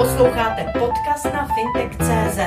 [0.00, 2.38] Posloucháte podcast na fintech.cz.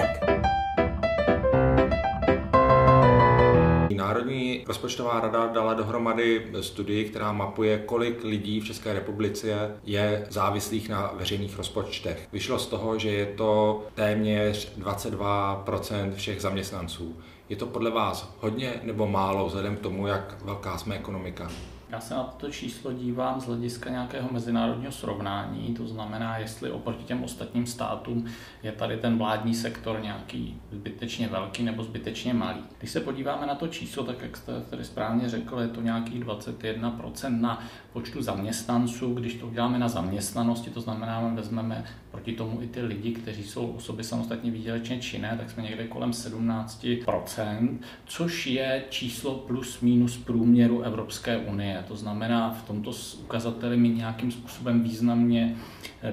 [3.95, 10.89] Národní rozpočtová rada dala dohromady studii, která mapuje, kolik lidí v České republice je závislých
[10.89, 12.27] na veřejných rozpočtech.
[12.31, 17.17] Vyšlo z toho, že je to téměř 22% všech zaměstnanců.
[17.49, 21.49] Je to podle vás hodně nebo málo vzhledem k tomu, jak velká jsme ekonomika?
[21.93, 27.03] Já se na to číslo dívám z hlediska nějakého mezinárodního srovnání, to znamená, jestli oproti
[27.03, 28.25] těm ostatním státům
[28.63, 32.59] je tady ten vládní sektor nějaký zbytečně velký nebo zbytečně malý.
[32.79, 36.23] Když se podíváme na to číslo, tak jak jste tady správně řekl, je to nějakých
[36.23, 39.13] 21% na počtu zaměstnanců.
[39.13, 43.67] Když to uděláme na zaměstnanosti, to znamená, vezmeme proti tomu i ty lidi, kteří jsou
[43.67, 50.81] osoby samostatně výdělečně činné, tak jsme někde kolem 17%, což je číslo plus minus průměru
[50.81, 51.83] Evropské unie.
[51.87, 52.91] To znamená, v tomto
[53.23, 55.55] ukazateli my nějakým způsobem významně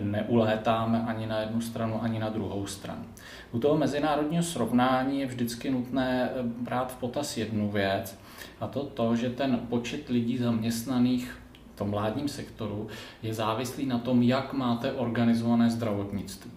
[0.02, 3.04] neulétáme ani na jednu stranu, ani na druhou stranu.
[3.52, 8.18] U toho mezinárodního srovnání je vždycky nutné eh, brát v potaz jednu věc,
[8.60, 11.39] a to to, že ten počet lidí zaměstnaných
[11.80, 12.88] tom vládním sektoru
[13.22, 16.50] je závislý na tom, jak máte organizované zdravotnictví.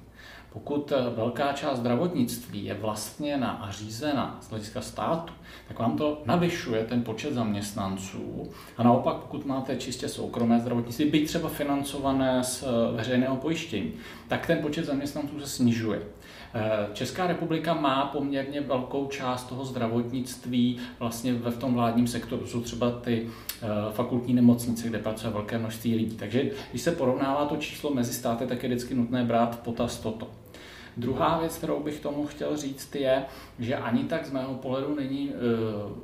[0.53, 5.33] Pokud eh, velká část zdravotnictví je vlastněna a řízena z hlediska státu,
[5.67, 8.49] tak vám to navyšuje ten počet zaměstnanců.
[8.77, 13.93] A naopak, pokud máte čistě soukromé zdravotnictví, byť třeba financované z eh, veřejného pojištění,
[14.27, 16.01] tak ten počet zaměstnanců se snižuje.
[16.53, 22.47] Eh, Česká republika má poměrně velkou část toho zdravotnictví vlastně ve v tom vládním sektoru.
[22.47, 23.27] Jsou třeba ty
[23.91, 26.15] fakultní nemocnice, kde pracuje velké množství lidí.
[26.15, 29.99] Takže když se porovnává to číslo mezi státy, tak je vždycky nutné brát v potaz
[29.99, 30.27] toto.
[30.97, 33.25] Druhá věc, kterou bych tomu chtěl říct, je,
[33.59, 35.33] že ani tak z mého pohledu není e,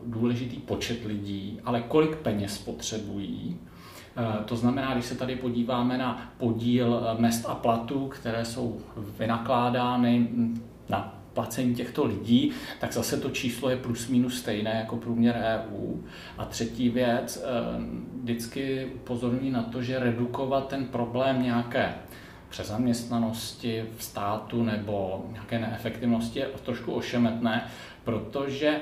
[0.05, 3.57] důležitý počet lidí, ale kolik peněz potřebují.
[4.17, 8.77] E, to znamená, když se tady podíváme na podíl e, mest a platů, které jsou
[9.19, 10.27] vynakládány
[10.89, 15.95] na placení těchto lidí, tak zase to číslo je plus minus stejné jako průměr EU.
[16.37, 17.43] A třetí věc,
[18.21, 21.93] vždycky upozorní na to, že redukovat ten problém nějaké
[22.49, 27.67] přezaměstnanosti v státu nebo nějaké neefektivnosti je trošku ošemetné,
[28.03, 28.81] protože e,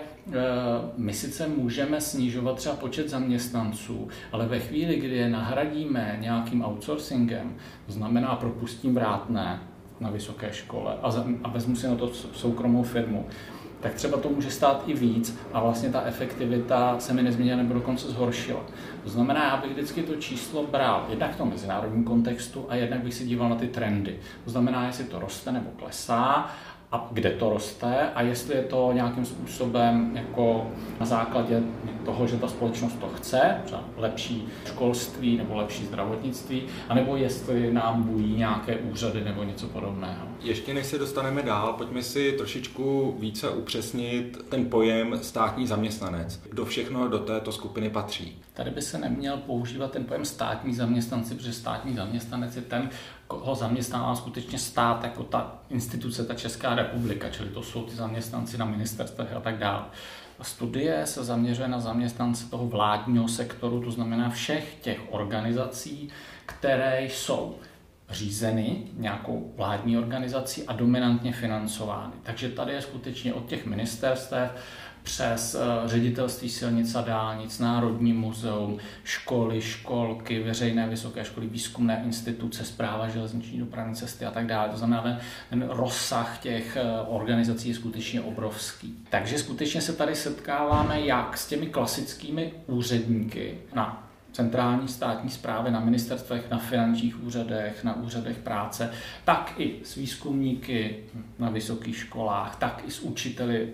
[0.98, 7.56] my sice můžeme snižovat třeba počet zaměstnanců, ale ve chvíli, kdy je nahradíme nějakým outsourcingem,
[7.86, 9.60] to znamená propustím vrátné
[10.00, 10.98] na vysoké škole
[11.44, 13.26] a vezmu si na to soukromou firmu,
[13.80, 17.74] tak třeba to může stát i víc a vlastně ta efektivita se mi nezměnila nebo
[17.74, 18.60] dokonce zhoršila.
[19.04, 23.04] To znamená, já bych vždycky to číslo bral jednak v tom mezinárodním kontextu a jednak
[23.04, 24.20] bych se díval na ty trendy.
[24.44, 26.50] To znamená, jestli to roste nebo klesá
[26.92, 31.64] a kde to roste a jestli je to nějakým způsobem jako na základě
[32.06, 38.04] toho, že ta společnost to chce, třeba lepší školství nebo lepší zdravotnictví, anebo jestli nám
[38.04, 40.28] bují nějaké úřady nebo něco podobného.
[40.42, 46.40] Ještě než se dostaneme dál, pojďme si trošičku více upřesnit ten pojem státní zaměstnanec.
[46.50, 48.42] Kdo všechno do této skupiny patří?
[48.58, 52.90] Tady by se neměl používat ten pojem státní zaměstnanci, protože státní zaměstnanec je ten,
[53.28, 58.58] koho zaměstnává skutečně stát, jako ta instituce, ta Česká republika, čili to jsou ty zaměstnanci
[58.58, 59.86] na ministerstvech a tak dále.
[60.42, 66.10] Studie se zaměřuje na zaměstnance toho vládního sektoru, to znamená všech těch organizací,
[66.46, 67.56] které jsou
[68.10, 72.14] řízeny nějakou vládní organizací a dominantně financovány.
[72.24, 74.52] Takže tady je skutečně od těch ministerstev
[75.08, 82.66] přes eh, ředitelství silnic a dálnic, Národní muzeum, školy, školky, veřejné vysoké školy, výzkumné instituce,
[82.66, 84.70] zpráva železniční dopravní cesty a tak dále.
[84.70, 85.20] To znamená,
[85.50, 88.96] ten, rozsah těch eh, organizací je skutečně obrovský.
[89.10, 94.07] Takže skutečně se tady setkáváme jak s těmi klasickými úředníky na
[94.38, 98.92] centrální státní zprávy na ministerstvech, na finančních úřadech, na úřadech práce,
[99.26, 100.98] tak i s výzkumníky
[101.40, 103.74] na vysokých školách, tak i s učiteli,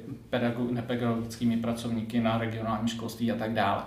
[0.71, 3.83] nepedagogickými pracovníky na regionálním školství a tak dále.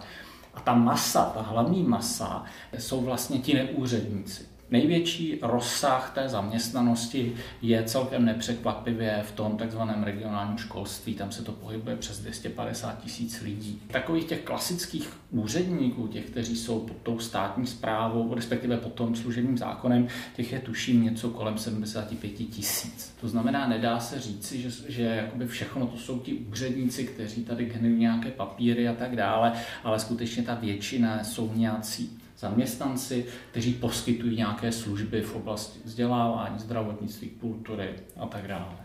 [0.54, 2.44] A ta masa, ta hlavní masa,
[2.78, 4.55] jsou vlastně ti neúředníci.
[4.70, 11.14] Největší rozsah té zaměstnanosti je celkem nepřekvapivě v tom takzvaném regionálním školství.
[11.14, 13.82] Tam se to pohybuje přes 250 tisíc lidí.
[13.86, 19.58] Takových těch klasických úředníků, těch, kteří jsou pod tou státní zprávou, respektive pod tom služebním
[19.58, 23.14] zákonem, těch je tuším něco kolem 75 tisíc.
[23.20, 27.64] To znamená, nedá se říci, že, že jakoby všechno to jsou ti úředníci, kteří tady
[27.64, 29.52] generují nějaké papíry a tak dále,
[29.84, 37.30] ale skutečně ta většina jsou nějací zaměstnanci, kteří poskytují nějaké služby v oblasti vzdělávání, zdravotnictví,
[37.30, 37.90] kultury
[38.20, 38.76] a tak dále.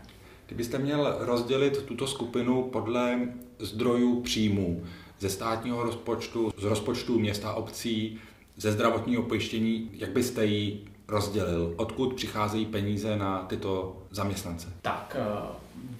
[0.46, 3.20] Kdybyste měl rozdělit tuto skupinu podle
[3.58, 4.82] zdrojů příjmů
[5.18, 8.18] ze státního rozpočtu, z rozpočtu města obcí,
[8.56, 11.74] ze zdravotního pojištění, jak byste ji rozdělil.
[11.76, 14.72] Odkud přicházejí peníze na tyto zaměstnance?
[14.82, 15.46] Tak eh,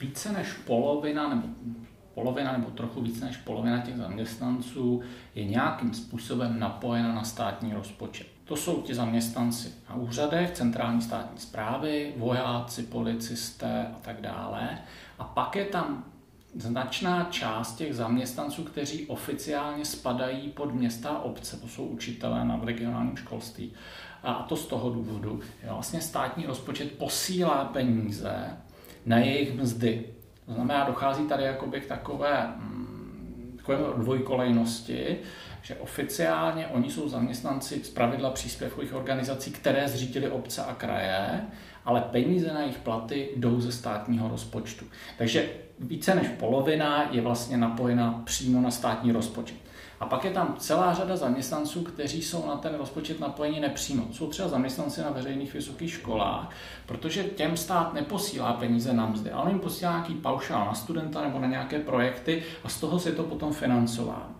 [0.00, 1.42] více než polovina nebo
[2.14, 5.02] polovina nebo trochu více než polovina těch zaměstnanců
[5.34, 8.26] je nějakým způsobem napojena na státní rozpočet.
[8.44, 14.78] To jsou ti zaměstnanci na úřadech, centrální státní zprávy, vojáci, policisté a tak dále.
[15.18, 16.04] A pak je tam
[16.54, 22.60] značná část těch zaměstnanců, kteří oficiálně spadají pod města a obce, to jsou učitelé na
[22.64, 23.72] regionálním školství.
[24.22, 28.56] A to z toho důvodu, že vlastně státní rozpočet posílá peníze
[29.06, 30.04] na jejich mzdy.
[30.46, 35.18] To znamená, dochází tady jakoby k takové, mm, takové dvojkolejnosti,
[35.62, 41.40] že oficiálně oni jsou zaměstnanci z pravidla příspěvkových organizací, které zřídili obce a kraje,
[41.84, 44.84] ale peníze na jejich platy jdou ze státního rozpočtu.
[45.18, 49.61] Takže více než polovina je vlastně napojena přímo na státní rozpočet.
[50.02, 54.06] A pak je tam celá řada zaměstnanců, kteří jsou na ten rozpočet napojeni nepřímo.
[54.12, 56.50] Jsou třeba zaměstnanci na veřejných vysokých školách,
[56.86, 61.38] protože těm stát neposílá peníze na mzdy, ale jim posílá nějaký paušál na studenta nebo
[61.38, 64.30] na nějaké projekty a z toho se to potom financováno.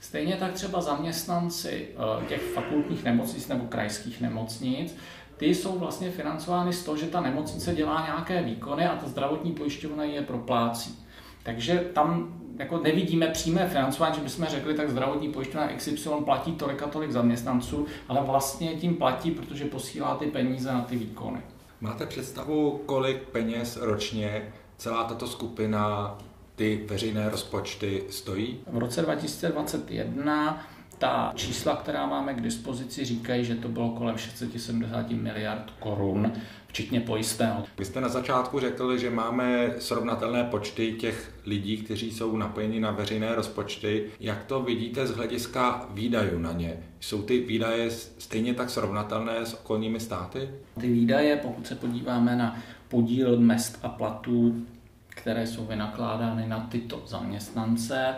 [0.00, 4.96] Stejně tak třeba zaměstnanci eh, těch fakultních nemocnic nebo krajských nemocnic,
[5.36, 9.52] ty jsou vlastně financovány z toho, že ta nemocnice dělá nějaké výkony a ta zdravotní
[9.52, 11.04] pojišťovna je proplácí.
[11.42, 16.82] Takže tam jako nevidíme přímé financování, že bychom řekli, tak zdravotní pojišťovna XY platí tolik
[16.82, 21.40] a tolik zaměstnanců, ale vlastně tím platí, protože posílá ty peníze na ty výkony.
[21.80, 26.18] Máte představu, kolik peněz ročně celá tato skupina
[26.56, 28.60] ty veřejné rozpočty stojí?
[28.66, 30.66] V roce 2021
[31.02, 36.32] ta čísla, která máme k dispozici, říkají, že to bylo kolem 670 miliard korun,
[36.66, 37.64] včetně pojistného.
[37.78, 42.90] Vy jste na začátku řekl, že máme srovnatelné počty těch lidí, kteří jsou napojeni na
[42.90, 44.10] veřejné rozpočty.
[44.20, 46.76] Jak to vidíte z hlediska výdajů na ně?
[47.00, 50.50] Jsou ty výdaje stejně tak srovnatelné s okolními státy?
[50.80, 52.58] Ty výdaje, pokud se podíváme na
[52.88, 54.66] podíl mest a platů,
[55.08, 58.14] které jsou vynakládány na tyto zaměstnance,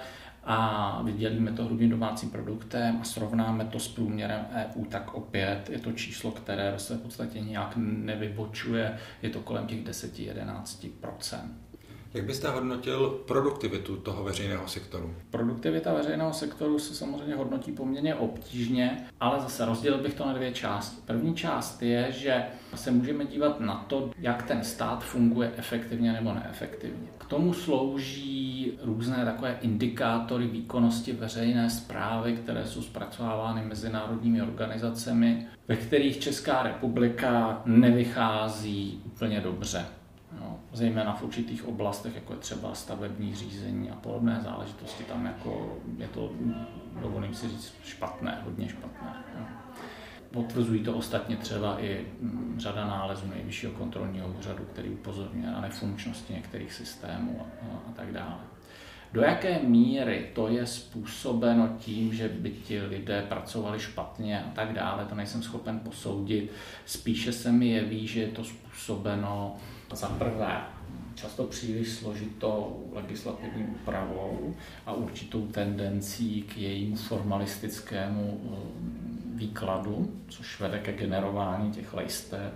[0.47, 5.79] a vydělíme to hrubým domácím produktem a srovnáme to s průměrem EU, tak opět je
[5.79, 10.91] to číslo, které se v podstatě nějak nevybočuje, je to kolem těch 10-11
[12.15, 15.15] jak byste hodnotil produktivitu toho veřejného sektoru?
[15.31, 20.53] Produktivita veřejného sektoru se samozřejmě hodnotí poměrně obtížně, ale zase rozdělil bych to na dvě
[20.53, 20.97] části.
[21.07, 22.45] První část je, že
[22.75, 27.09] se můžeme dívat na to, jak ten stát funguje efektivně nebo neefektivně.
[27.19, 35.77] K tomu slouží různé takové indikátory výkonnosti veřejné zprávy, které jsou zpracovávány mezinárodními organizacemi, ve
[35.77, 39.87] kterých Česká republika nevychází úplně dobře.
[40.75, 46.09] Zejména v určitých oblastech, jako je třeba stavební řízení a podobné záležitosti, tam jako je
[46.09, 46.33] to,
[47.03, 49.25] dovolím si říct, špatné, hodně špatné.
[50.31, 56.33] Potvrzují to ostatně třeba i mm, řada nálezů nejvyššího kontrolního úřadu, který upozorňuje na nefunkčnosti
[56.33, 58.39] některých systémů a, a tak dále.
[59.13, 64.73] Do jaké míry to je způsobeno tím, že by ti lidé pracovali špatně a tak
[64.73, 66.53] dále, to nejsem schopen posoudit.
[66.87, 69.57] Spíše se mi jeví, že je to způsobeno
[69.93, 70.61] za prvé
[71.15, 74.55] často příliš složitou legislativní úpravou
[74.87, 78.57] a určitou tendencí k jejímu formalistickému eh,
[79.35, 82.53] výkladu, což vede ke generování těch lejster.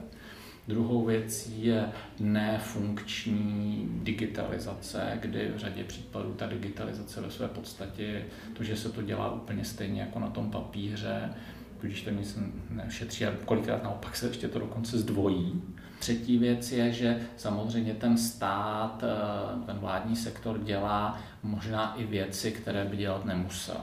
[0.69, 1.89] Druhou věcí je
[2.21, 8.25] nefunkční digitalizace, kdy v řadě případů ta digitalizace ve své podstatě
[8.57, 11.35] to, že se to dělá úplně stejně jako na tom papíře,
[11.81, 12.39] když to nic
[12.71, 15.63] nešetří a kolikrát naopak se ještě to dokonce zdvojí.
[15.99, 22.53] Třetí věc je, že samozřejmě ten stát, eh, ten vládní sektor dělá možná i věci,
[22.53, 23.77] které by dělat nemusel.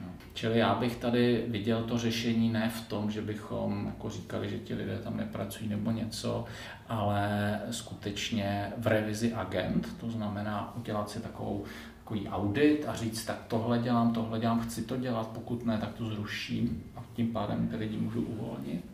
[0.00, 0.06] No.
[0.34, 4.58] Čili já bych tady viděl to řešení ne v tom, že bychom jako říkali, že
[4.58, 6.44] ti lidé tam nepracují nebo něco,
[6.88, 11.64] ale skutečně v revizi agent, to znamená udělat si takovou
[12.12, 15.92] takový audit a říct, tak tohle dělám, tohle dělám, chci to dělat, pokud ne, tak
[15.94, 18.91] to zruším a tím pádem ty lidi můžu uvolnit.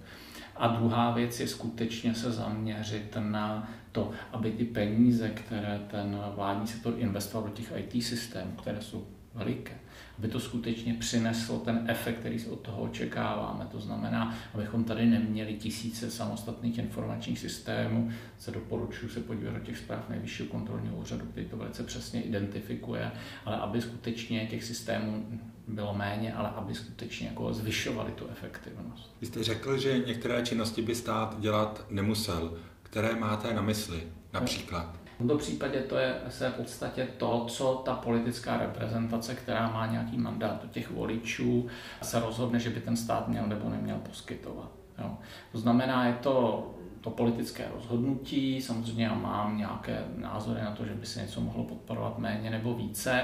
[0.59, 6.67] A druhá věc je skutečně se zaměřit na to, aby ty peníze, které ten vládní
[6.67, 9.79] sektor investoval do těch IT systémů, které jsou veliké,
[10.19, 13.67] aby to skutečně přineslo ten efekt, který od toho očekáváme.
[13.73, 19.79] To znamená, abychom tady neměli tisíce samostatných informačních systémů, se doporučuji se podívat do těch
[19.79, 23.11] zpráv nejvyššího kontrolního úřadu, který to velice přesně identifikuje,
[23.45, 29.17] ale aby skutečně těch systémů bylo méně, ale aby skutečně jako zvyšovali tu efektivnost.
[29.21, 32.59] Vy jste řekl, že některé činnosti by stát dělat nemusel.
[32.83, 35.08] Které máte na mysli například?
[35.19, 39.87] V tomto případě to je se v podstatě to, co ta politická reprezentace, která má
[39.87, 41.67] nějaký mandát do těch voličů,
[42.03, 44.71] se rozhodne, že by ten stát měl nebo neměl poskytovat.
[44.99, 45.17] Jo.
[45.53, 46.67] To znamená, je to
[47.01, 51.65] to politické rozhodnutí, samozřejmě já mám nějaké názory na to, že by se něco mohlo
[51.65, 53.23] podporovat méně nebo více.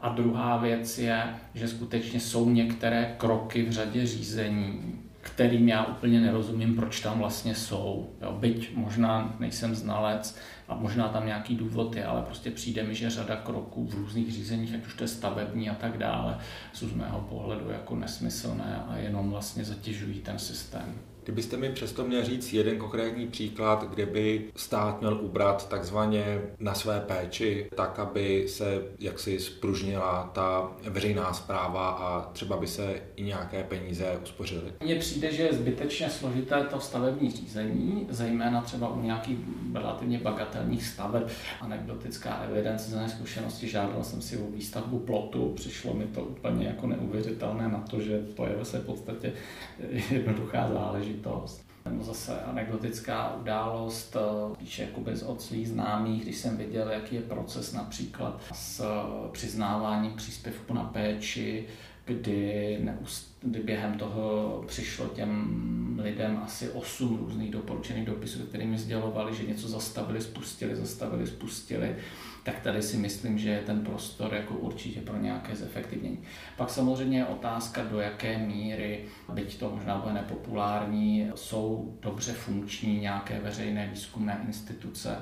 [0.00, 6.20] A druhá věc je, že skutečně jsou některé kroky v řadě řízení, kterým já úplně
[6.20, 8.10] nerozumím, proč tam vlastně jsou.
[8.22, 12.94] Jo, byť možná nejsem znalec a možná tam nějaký důvod je, ale prostě přijde mi,
[12.94, 16.38] že řada kroků v různých řízeních, ať už to je stavební a tak dále,
[16.72, 21.09] jsou z mého pohledu jako nesmyslné a jenom vlastně zatěžují ten systém.
[21.30, 26.74] Kdybyste mi přesto měl říct jeden konkrétní příklad, kde by stát měl ubrat takzvaně na
[26.74, 33.22] své péči, tak aby se jaksi spružnila ta veřejná zpráva a třeba by se i
[33.22, 34.72] nějaké peníze uspořily.
[34.84, 39.38] Mně přijde, že je zbytečně složité to stavební řízení, zejména třeba u nějakých
[39.74, 41.28] relativně bagatelních staveb.
[41.60, 46.86] Anekdotická evidence z zkušenosti, žádal jsem si o výstavbu plotu, přišlo mi to úplně jako
[46.86, 49.32] neuvěřitelné na to, že to je ve podstatě
[50.10, 51.70] jednoduchá záležitost záležitost.
[51.84, 57.20] Nebo zase anekdotická událost, eh, píše jakoby od svých známých, když jsem viděl, jaký je
[57.20, 61.66] proces například s eh, přiznáváním příspěvku na péči,
[62.14, 69.34] kdy, neust, kdy během toho přišlo těm lidem asi osm různých doporučených dopisů, kterými sdělovali,
[69.36, 71.96] že něco zastavili, spustili, zastavili, spustili
[72.42, 76.18] tak tady si myslím, že je ten prostor jako určitě pro nějaké zefektivnění.
[76.56, 83.00] Pak samozřejmě je otázka, do jaké míry, byť to možná bude nepopulární, jsou dobře funkční
[83.00, 85.16] nějaké veřejné výzkumné instituce,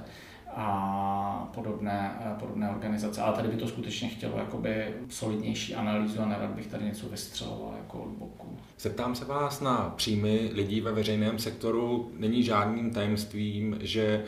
[0.61, 3.21] a podobné, podobné organizace.
[3.21, 7.75] Ale tady by to skutečně chtělo jakoby solidnější analýzu a nerad bych tady něco vystřeloval
[7.77, 8.57] jako od boku.
[8.79, 12.11] Zeptám se vás na příjmy lidí ve veřejném sektoru.
[12.19, 14.25] Není žádným tajemstvím, že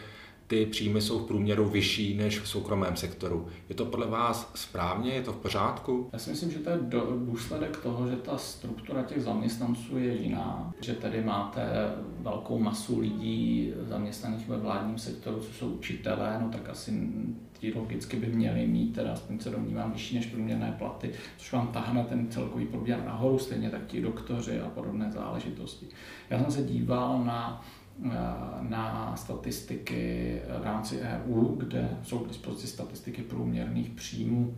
[0.50, 3.47] ty příjmy jsou v průměru vyšší než v soukromém sektoru.
[3.69, 5.12] Je to podle vás správně?
[5.12, 6.11] Je to v pořádku?
[6.12, 10.14] Já si myslím, že to je do, důsledek toho, že ta struktura těch zaměstnanců je
[10.14, 10.73] jiná.
[10.80, 11.62] Že tady máte
[12.19, 16.92] velkou masu lidí zaměstnaných ve vládním sektoru, co jsou učitelé, no tak asi
[17.59, 21.69] ti logicky by měli mít, teda aspoň se domnívám, vyšší než průměrné platy, což vám
[21.69, 25.87] tahne ten celkový průměr nahoru, stejně tak ti doktoři a podobné záležitosti.
[26.30, 27.64] Já jsem se díval na
[28.61, 34.57] na statistiky v rámci EU, kde jsou k dispozici statistiky průměrných příjmů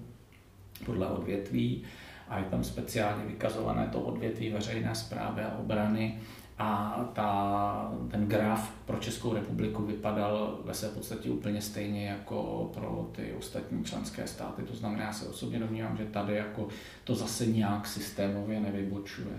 [0.84, 1.82] podle odvětví
[2.28, 6.18] a je tam speciálně vykazované to odvětví veřejné zprávy a obrany
[6.58, 13.10] a ta, ten graf pro Českou republiku vypadal ve své podstatě úplně stejně jako pro
[13.12, 14.62] ty ostatní členské státy.
[14.62, 16.68] To znamená, já se osobně domnívám, že tady jako
[17.04, 19.36] to zase nějak systémově nevybočuje.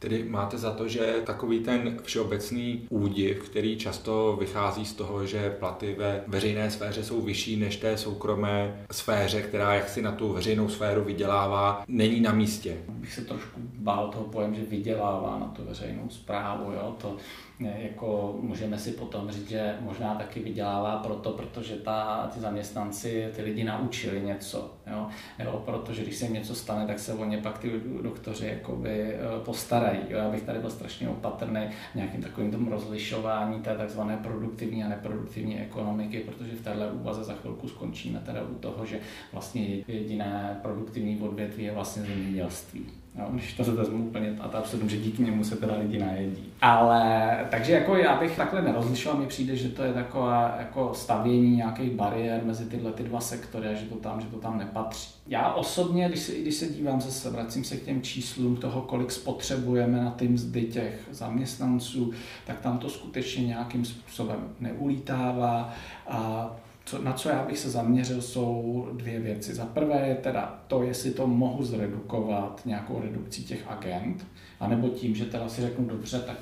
[0.00, 5.56] Tedy máte za to, že takový ten všeobecný údiv, který často vychází z toho, že
[5.58, 10.68] platy ve veřejné sféře jsou vyšší než té soukromé sféře, která jaksi na tu veřejnou
[10.68, 12.76] sféru vydělává, není na místě.
[12.88, 16.72] Bych se trošku bál toho pojem, že vydělává na tu veřejnou zprávu.
[16.72, 16.96] Jo?
[17.00, 17.16] To
[17.60, 23.42] jako můžeme si potom říct, že možná taky vydělává proto, protože ta, ty zaměstnanci ty
[23.42, 24.74] lidi naučili něco.
[24.86, 25.06] Jo?
[25.38, 29.14] Jo, protože když se jim něco stane, tak se o ně pak ty doktoři jakoby
[29.14, 29.98] eh, postarají.
[30.08, 30.18] Jo?
[30.18, 31.60] Já bych tady byl strašně opatrný
[31.94, 37.34] nějakým takovým tom rozlišování té takzvané produktivní a neproduktivní ekonomiky, protože v téhle úvaze za
[37.34, 39.00] chvilku skončíme teda u toho, že
[39.32, 42.86] vlastně jediné produktivní odvětví je vlastně zemědělství.
[43.20, 46.52] No, když to se vezmu úplně a absurdum, že díky němu se teda lidi najedí.
[46.60, 51.56] Ale takže jako já bych takhle nerozlišoval, mi přijde, že to je takové jako stavění
[51.56, 55.10] nějakých bariér mezi tyhle ty dva sektory a že to tam, že to tam nepatří.
[55.26, 59.10] Já osobně, když se, když se dívám zase, vracím se k těm číslům toho, kolik
[59.10, 62.12] spotřebujeme na ty mzdy těch zaměstnanců,
[62.46, 65.72] tak tam to skutečně nějakým způsobem neulítává
[66.08, 66.50] a
[66.90, 69.54] co, na co já bych se zaměřil, jsou dvě věci.
[69.54, 74.26] Za prvé je teda to, jestli to mohu zredukovat nějakou redukcí těch agent,
[74.60, 76.36] anebo tím, že teda si řeknu dobře, tak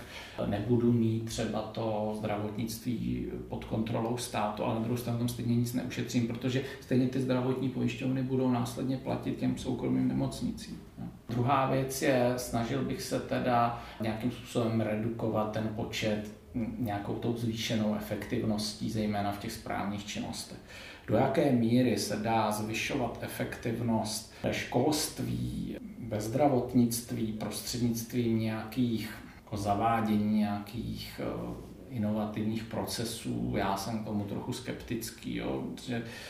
[0.46, 5.74] nebudu mít třeba to zdravotnictví pod kontrolou státu, ale na druhou stranu tam stejně nic
[5.74, 10.78] neušetřím, protože stejně ty zdravotní pojišťovny budou následně platit těm soukromým nemocnicím.
[11.28, 16.37] Druhá věc je, snažil bych se teda nějakým způsobem redukovat ten počet
[16.78, 20.58] nějakou tou zvýšenou efektivností, zejména v těch správních činnostech.
[21.06, 25.76] Do jaké míry se dá zvyšovat efektivnost ve školství,
[26.08, 29.10] ve zdravotnictví, prostřednictvím nějakých
[29.48, 35.36] jako zavádění nějakých eh, inovativních procesů, já jsem k tomu trochu skeptický.
[35.36, 35.64] Jo.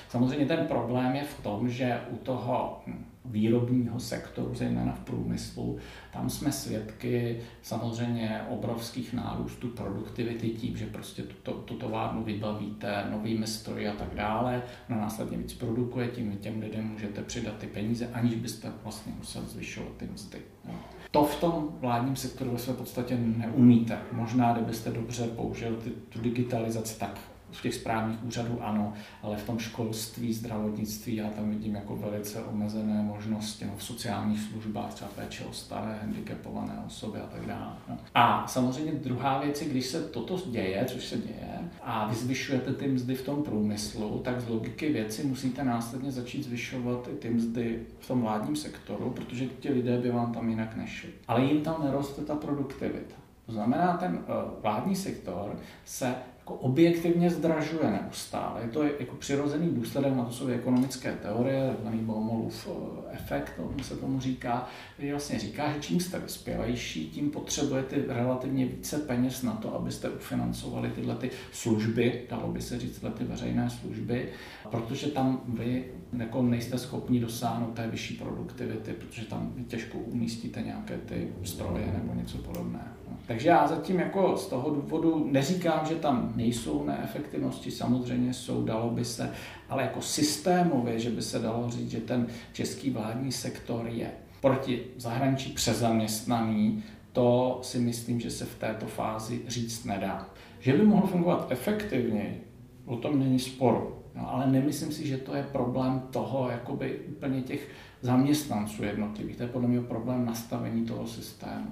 [0.08, 2.82] Samozřejmě ten problém je v tom, že u toho
[3.24, 5.78] výrobního sektoru, zejména v průmyslu,
[6.12, 13.46] tam jsme svědky samozřejmě obrovských nárůstů produktivity tím, že prostě tu, tu továrnu vybavíte novými
[13.46, 18.10] stroji a tak dále, ona následně víc produkuje, tím těm lidem můžete přidat ty peníze,
[18.12, 20.38] aniž byste vlastně museli zvyšovat ty mzdy.
[20.68, 20.74] Jo.
[21.10, 23.98] To v tom vládním sektoru ve své podstatě neumíte.
[24.12, 27.18] Možná, kdybyste dobře použil ty, tu digitalizaci, tak
[27.52, 32.42] v těch správních úřadů ano, ale v tom školství, zdravotnictví já tam vidím jako velice
[32.42, 37.72] omezené možnosti no, v sociálních službách, třeba péče o staré, handicapované osoby a tak dále.
[37.88, 37.98] No.
[38.14, 42.72] A samozřejmě druhá věc je, když se toto děje, což se děje, a vy zvyšujete
[42.72, 47.30] ty mzdy v tom průmyslu, tak z logiky věci musíte následně začít zvyšovat i ty
[47.30, 51.08] mzdy v tom vládním sektoru, protože ti lidé by vám tam jinak nešli.
[51.28, 53.14] Ale jim tam neroste ta produktivita.
[53.46, 56.14] To znamená, ten uh, vládní sektor se
[56.48, 58.62] jako objektivně zdražuje neustále.
[58.62, 63.84] Je to jako přirozený důsledek, na to jsou ekonomické teorie, takzvaný Baumolův eh, efekt, to
[63.84, 69.42] se tomu říká, který vlastně říká, že čím jste vyspělejší, tím potřebujete relativně více peněz
[69.42, 74.28] na to, abyste ufinancovali tyhle ty služby, dalo by se říct tyhle ty veřejné služby,
[74.70, 75.84] protože tam vy
[76.18, 82.14] jako nejste schopni dosáhnout té vyšší produktivity, protože tam těžko umístíte nějaké ty stroje nebo
[82.14, 83.07] něco podobného.
[83.26, 88.90] Takže já zatím jako z toho důvodu neříkám, že tam nejsou neefektivnosti, samozřejmě jsou, dalo
[88.90, 89.32] by se,
[89.68, 94.10] ale jako systémově, že by se dalo říct, že ten český vládní sektor je
[94.40, 96.82] proti zahraničí přezaměstnaný,
[97.12, 100.28] to si myslím, že se v této fázi říct nedá.
[100.60, 102.44] Že by mohl fungovat efektivněji,
[102.86, 103.94] o tom není sporu.
[104.14, 107.68] No, ale nemyslím si, že to je problém toho, jakoby úplně těch
[108.00, 109.36] zaměstnanců jednotlivých.
[109.36, 111.70] To je podle mě problém nastavení toho systému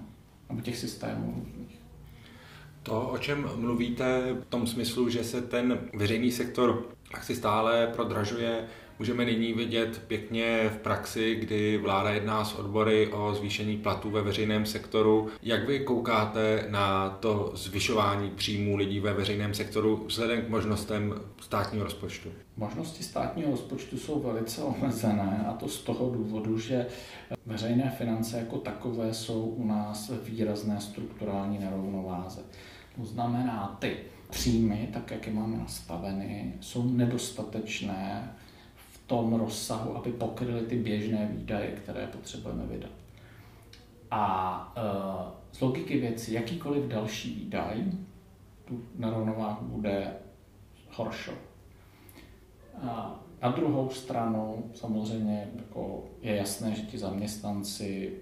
[0.48, 1.78] nebo těch systémů různých.
[2.82, 6.86] To, o čem mluvíte, v tom smyslu, že se ten veřejný sektor
[7.22, 8.66] si stále prodražuje,
[8.98, 14.22] můžeme nyní vidět pěkně v praxi, kdy vláda jedná s odbory o zvýšení platů ve
[14.22, 15.28] veřejném sektoru.
[15.42, 21.84] Jak vy koukáte na to zvyšování příjmů lidí ve veřejném sektoru vzhledem k možnostem státního
[21.84, 22.28] rozpočtu?
[22.56, 26.86] Možnosti státního rozpočtu jsou velice omezené a to z toho důvodu, že
[27.46, 32.40] veřejné finance jako takové jsou u nás výrazné strukturální nerovnováze.
[32.96, 33.96] To znamená, ty
[34.30, 38.32] příjmy, tak jak je máme nastaveny, jsou nedostatečné
[39.06, 42.90] tom rozsahu, aby pokryly ty běžné výdaje, které potřebujeme vydat.
[44.10, 47.84] A e, z logiky věci, jakýkoliv další výdaj,
[48.64, 50.12] tu nerovnováhu bude
[50.90, 51.30] horší.
[53.42, 58.12] Na druhou stranu samozřejmě jako je jasné, že ti zaměstnanci,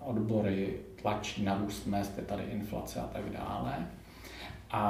[0.00, 3.88] odbory tlačí na růst mest, je tady inflace a tak dále.
[4.70, 4.82] A,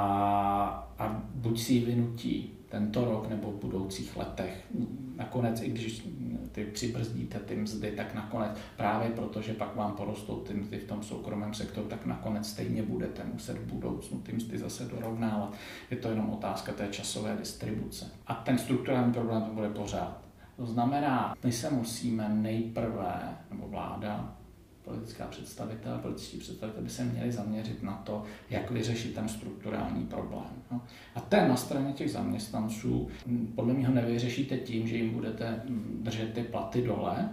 [0.99, 4.65] a buď si ji vynutí tento rok nebo v budoucích letech.
[5.15, 6.07] Nakonec, i když
[6.51, 10.87] ty přibrzdíte ty mzdy, tak nakonec právě proto, že pak vám porostou ty mzdy v
[10.87, 15.53] tom soukromém sektoru, tak nakonec stejně budete muset v budoucnu ty mzdy zase dorovnávat.
[15.91, 18.11] Je to jenom otázka té časové distribuce.
[18.27, 20.21] A ten strukturální problém to bude pořád.
[20.57, 24.37] To znamená, my se musíme nejprve, nebo vláda,
[24.83, 30.49] politická představitel, političtí představitel by se měli zaměřit na to, jak vyřešit ten strukturální problém.
[30.71, 30.81] No.
[31.15, 33.07] A ten na straně těch zaměstnanců
[33.55, 35.61] podle mě ho nevyřešíte tím, že jim budete
[36.01, 37.29] držet ty platy dole,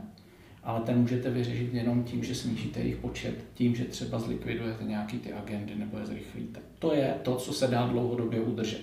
[0.62, 5.18] ale ten můžete vyřešit jenom tím, že snížíte jejich počet, tím, že třeba zlikvidujete nějaký
[5.18, 6.60] ty agendy nebo je zrychlíte.
[6.78, 8.80] To je to, co se dá dlouhodobě udržet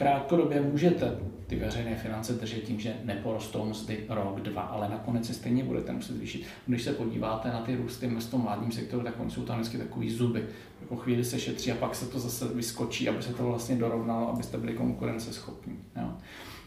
[0.00, 5.34] krátkodobě můžete ty veřejné finance držet tím, že neporostou mzdy rok, dva, ale nakonec se
[5.34, 6.44] stejně budete muset zvýšit.
[6.66, 9.78] Když se podíváte na ty růsty v tom vládním sektoru, tak oni jsou tam vždycky
[9.78, 10.44] takový zuby.
[10.88, 14.28] Po chvíli se šetří a pak se to zase vyskočí, aby se to vlastně dorovnalo,
[14.28, 15.78] abyste byli konkurenceschopní.
[15.96, 16.12] Jo.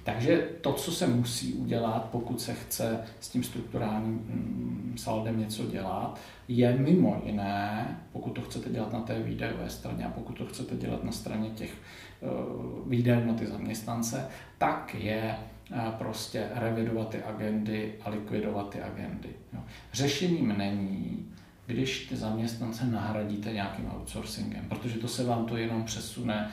[0.04, 5.66] Takže to, co se musí udělat, pokud se chce s tím strukturálním mm, saldem něco
[5.66, 10.46] dělat, je mimo jiné, pokud to chcete dělat na té výdajové straně a pokud to
[10.46, 11.74] chcete dělat na straně těch
[12.24, 15.36] uh, výdajů na ty zaměstnance, tak je
[15.72, 19.30] uh, prostě revidovat ty agendy a likvidovat ty agendy.
[19.54, 19.60] Jo.
[19.94, 21.30] Řešením není,
[21.66, 26.52] když ty zaměstnance nahradíte nějakým outsourcingem, protože to se vám to jenom přesune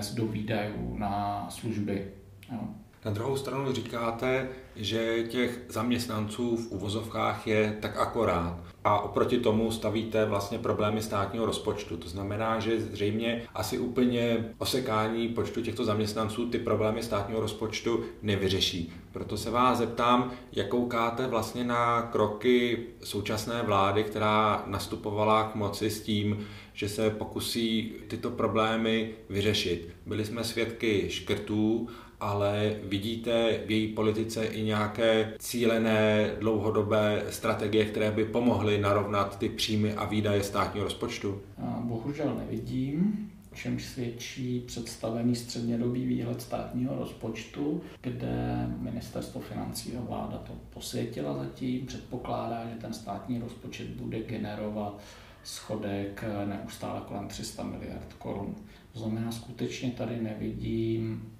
[0.00, 2.08] z do výdajů na služby
[2.52, 2.58] Jo.
[3.04, 9.70] Na druhou stranu říkáte, že těch zaměstnanců v uvozovkách je tak akorát a oproti tomu
[9.70, 11.96] stavíte vlastně problémy státního rozpočtu.
[11.96, 18.92] To znamená, že zřejmě asi úplně osekání počtu těchto zaměstnanců ty problémy státního rozpočtu nevyřeší.
[19.12, 25.90] Proto se vás zeptám, jak koukáte vlastně na kroky současné vlády, která nastupovala k moci
[25.90, 29.88] s tím, že se pokusí tyto problémy vyřešit.
[30.06, 31.88] Byli jsme svědky škrtů
[32.20, 39.48] ale vidíte v její politice i nějaké cílené dlouhodobé strategie, které by pomohly narovnat ty
[39.48, 41.40] příjmy a výdaje státního rozpočtu?
[41.80, 43.30] Bohužel nevidím.
[43.54, 51.86] čemž svědčí představený střednědobý výhled státního rozpočtu, kde ministerstvo financí a vláda to posvětila zatím,
[51.86, 55.00] předpokládá, že ten státní rozpočet bude generovat
[55.44, 58.54] schodek neustále kolem 300 miliard korun.
[58.92, 61.32] To znamená, skutečně tady nevidím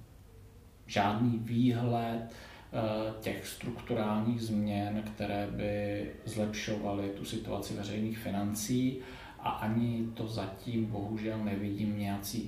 [0.89, 8.97] žádný výhled eh, těch strukturálních změn, které by zlepšovaly tu situaci veřejných financí
[9.39, 11.97] a ani to zatím bohužel nevidím v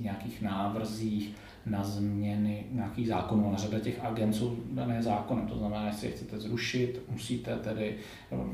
[0.01, 3.47] nějakých návrzích na změny nějakých zákonů.
[3.47, 7.95] Ale řada těch agent jsou dané zákonem, to znamená, jestli je chcete zrušit, musíte tedy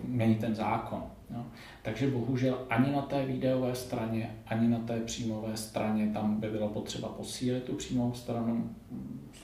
[0.04, 1.04] měnit ten zákon.
[1.36, 1.46] Jo.
[1.82, 6.70] Takže bohužel ani na té výdajové straně, ani na té příjmové straně tam by bylo
[6.70, 8.70] potřeba posílit tu příjmovou stranu.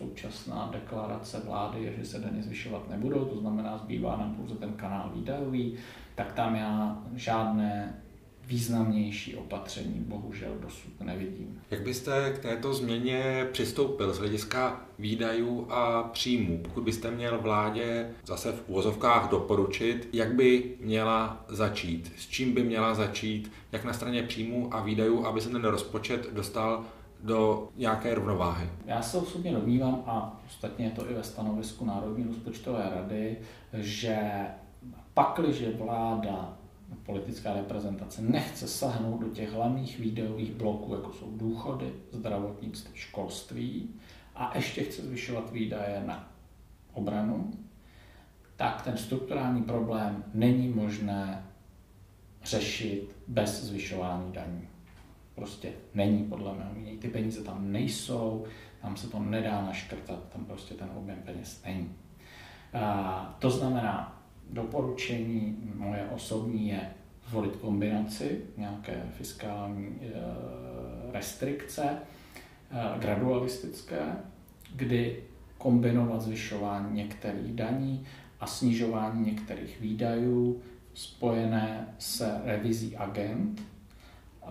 [0.03, 4.73] Současná deklarace vlády je, že se daně zvyšovat nebudou, to znamená, zbývá nám pouze ten
[4.73, 5.75] kanál výdajový,
[6.15, 8.03] tak tam já žádné
[8.47, 11.61] významnější opatření bohužel dosud nevidím.
[11.71, 16.59] Jak byste k této změně přistoupil z hlediska výdajů a příjmů?
[16.63, 22.63] Pokud byste měl vládě zase v úvozovkách doporučit, jak by měla začít, s čím by
[22.63, 26.85] měla začít, jak na straně příjmů a výdajů, aby se ten rozpočet dostal
[27.23, 28.69] do nějaké rovnováhy.
[28.85, 33.37] Já se osobně domnívám, a ostatně je to i ve stanovisku Národní rozpočtové rady,
[33.73, 34.45] že
[35.13, 36.57] pakliže vláda
[37.05, 43.89] politická reprezentace nechce sahnout do těch hlavních výdajových bloků, jako jsou důchody, zdravotnictví, školství
[44.35, 46.29] a ještě chce zvyšovat výdaje na
[46.93, 47.51] obranu,
[48.55, 51.45] tak ten strukturální problém není možné
[52.43, 54.67] řešit bez zvyšování daní.
[55.35, 56.97] Prostě není podle mého mínění.
[56.97, 58.45] Ty peníze tam nejsou,
[58.81, 61.95] tam se to nedá naškrtat, tam prostě ten objem peněz není.
[62.73, 66.93] A to znamená, doporučení moje osobní je
[67.29, 70.11] zvolit kombinaci nějaké fiskální eh,
[71.11, 71.97] restrikce,
[72.71, 74.15] eh, gradualistické,
[74.75, 75.23] kdy
[75.57, 78.05] kombinovat zvyšování některých daní
[78.39, 80.61] a snižování některých výdajů
[80.93, 83.61] spojené s revizí agent,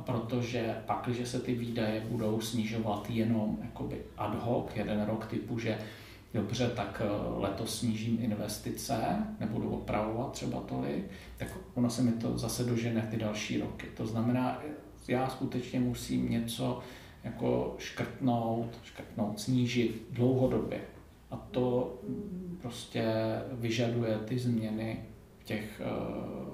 [0.01, 5.59] protože pak, když se ty výdaje budou snižovat jenom jakoby ad hoc, jeden rok typu,
[5.59, 5.79] že
[6.35, 7.09] dobře, tak eh,
[7.41, 8.97] letos snížím investice,
[9.41, 11.05] nebudu opravovat třeba tolik,
[11.39, 13.87] tak ono se mi to zase dožene ty další roky.
[13.97, 14.63] To znamená,
[15.09, 16.81] já skutečně musím něco
[17.25, 20.81] jako škrtnout, škrtnout, snížit dlouhodobě.
[21.31, 21.95] A to
[22.61, 23.05] prostě
[23.53, 25.05] vyžaduje ty změny
[25.39, 25.83] v těch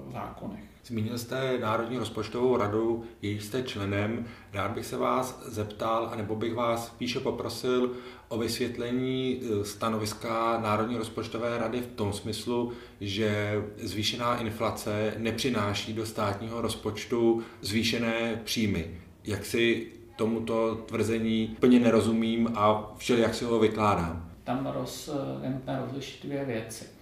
[0.07, 0.63] uh, zákonech.
[0.89, 4.25] Zmínil jste Národní rozpočtovou radu, její jste členem.
[4.53, 7.91] Rád bych se vás zeptal, anebo bych vás spíše poprosil
[8.27, 12.71] o vysvětlení eh, stanoviska Národní rozpočtové rady v tom smyslu,
[13.01, 18.97] že zvýšená inflace nepřináší do státního rozpočtu zvýšené příjmy.
[19.23, 24.31] Jak si tomuto tvrzení plně nerozumím a všelijak si ho vykládám.
[24.43, 25.09] Tam roz,
[25.43, 26.98] je nutné rozlišit dvě věci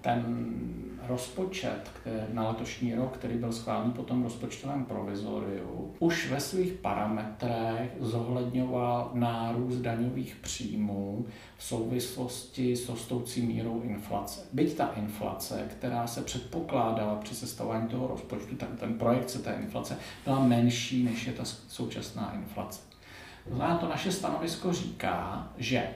[0.00, 0.46] ten
[1.08, 6.72] rozpočet který, na letošní rok, který byl schválen po tom rozpočtovém provizoriu, už ve svých
[6.72, 14.40] parametrech zohledňoval nárůst daňových příjmů v souvislosti s rostoucí mírou inflace.
[14.52, 19.96] Byť ta inflace, která se předpokládala při sestavování toho rozpočtu, ten, ten projekce té inflace,
[20.24, 22.80] byla menší, než je ta současná inflace.
[23.48, 25.90] To znamená, to naše stanovisko říká, že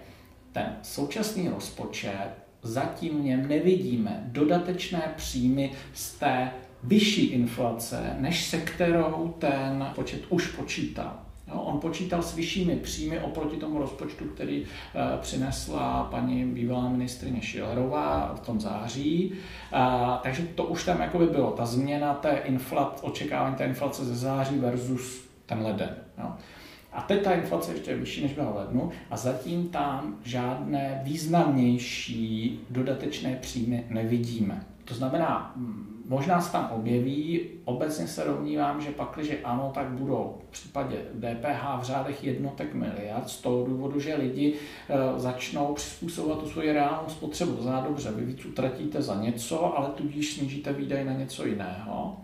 [0.53, 6.51] ten současný rozpočet zatím v něm nevidíme dodatečné příjmy z té
[6.83, 11.13] vyšší inflace, než se kterou ten počet už počítal.
[11.49, 14.67] Jo, on počítal s vyššími příjmy oproti tomu rozpočtu, který e,
[15.19, 19.33] přinesla paní bývalá ministrině Šilerová v tom září.
[19.33, 19.79] E,
[20.23, 24.17] takže to už tam jako by bylo, ta změna té inflace, očekávání té inflace ze
[24.17, 25.97] září versus ten leden.
[26.19, 26.33] Jo.
[26.95, 31.01] A teď ta inflace ještě je vyšší, než byla v lednu a zatím tam žádné
[31.05, 34.67] významnější dodatečné příjmy nevidíme.
[34.85, 35.55] To znamená,
[36.09, 40.97] možná se tam objeví, obecně se domnívám, že pak, když ano, tak budou v případě
[41.15, 44.55] DPH v řádech jednotek miliard z toho důvodu, že lidi
[44.89, 47.53] e, začnou přizpůsobovat tu svoji reálnou spotřebu.
[47.53, 52.17] To znamená, dobře, vy víc utratíte za něco, ale tudíž snížíte výdaj na něco jiného.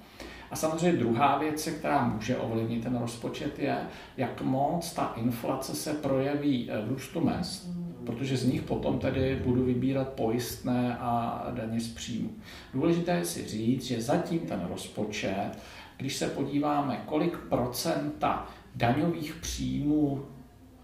[0.51, 3.79] A samozřejmě druhá věc, která může ovlivnit ten rozpočet, je,
[4.17, 7.69] jak moc ta inflace se projeví v růstu mest,
[8.07, 12.31] protože z nich potom tedy budu vybírat pojistné a daně z příjmu.
[12.75, 15.51] Důležité je si říct, že zatím ten rozpočet,
[15.97, 20.25] když se podíváme, kolik procenta daňových příjmů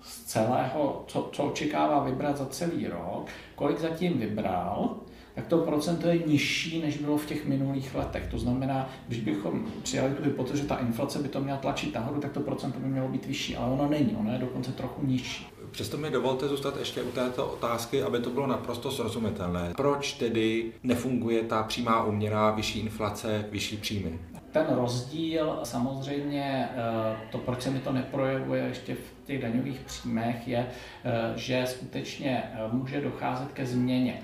[0.02, 4.96] z celého, co, co očekává vybrat za celý rok, kolik zatím vybral,
[5.36, 8.26] tak to procento je nižší, než bylo v těch minulých letech.
[8.30, 12.20] To znamená, když bychom přijali tu hypotézu, že ta inflace by to měla tlačit nahoru,
[12.20, 15.46] tak to procento by mělo být vyšší, ale ono není, ono je dokonce trochu nižší.
[15.70, 19.72] Přesto mi dovolte zůstat ještě u této otázky, aby to bylo naprosto srozumitelné.
[19.76, 24.18] Proč tedy nefunguje ta přímá úměra, vyšší inflace, vyšší příjmy?
[24.52, 30.48] Ten rozdíl samozřejmě, eh, to, proč se mi to neprojevuje ještě v těch daňových příjmech,
[30.48, 30.66] je,
[31.04, 34.22] eh, že skutečně eh, může docházet ke změně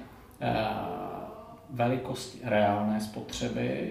[1.71, 3.91] velikosti reálné spotřeby,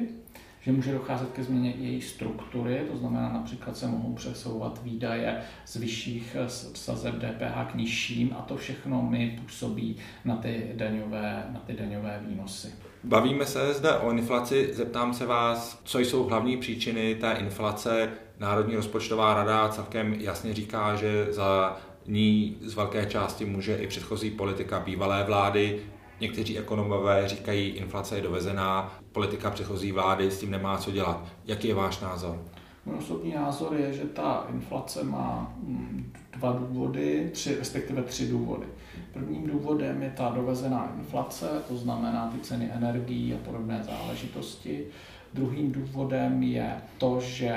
[0.62, 5.76] že může docházet ke změně její struktury, to znamená například se mohou přesouvat výdaje z
[5.76, 6.38] vyšších
[6.74, 12.22] sazeb DPH k nižším a to všechno mi působí na ty daňové, na ty daňové
[12.28, 12.74] výnosy.
[13.04, 18.10] Bavíme se zde o inflaci, zeptám se vás, co jsou hlavní příčiny té inflace.
[18.40, 24.32] Národní rozpočtová rada celkem jasně říká, že za ní z velké části může i předchozí
[24.32, 25.82] politika bývalé vlády.
[26.21, 31.25] Někteří ekonomové říkají, inflace je dovezená, politika předchozí vlády s tím nemá co dělat.
[31.45, 32.39] Jaký je váš názor?
[32.86, 38.65] Můj osobní názor je, že ta inflace má mm, dva důvody, tři, respektive tři důvody.
[39.13, 44.86] Prvním důvodem je ta dovezená inflace, to znamená ty ceny energií a podobné záležitosti.
[45.34, 47.55] Druhým důvodem je to, že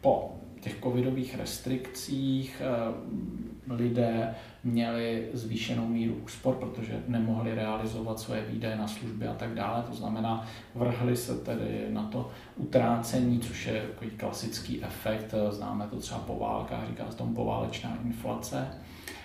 [0.00, 8.76] po těch covidových restrikcích eh, lidé měli zvýšenou míru úspor, protože nemohli realizovat svoje výdaje
[8.76, 9.82] na služby a tak dále.
[9.82, 15.96] To znamená, vrhli se tedy na to utrácení, což je takový klasický efekt, známe to
[15.96, 18.68] třeba po válkách, říká se tomu poválečná inflace.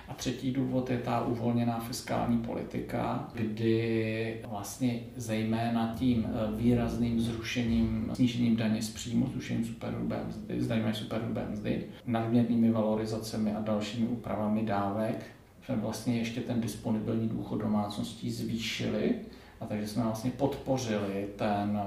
[0.10, 8.12] A třetí důvod je ta uvolněná fiskální politika, kdy vlastně zejména tím eh, výrazným zrušením,
[8.13, 14.63] snížením daně z příjmu, zrušením superhrubé mzdy, zdanění superhrubé mzdy, nadměrnými valorizacemi a dalšími úpravami
[14.63, 15.26] dávek,
[15.65, 19.15] jsme vlastně ještě ten disponibilní důchod domácností zvýšili,
[19.62, 21.82] a takže jsme vlastně podpořili ten,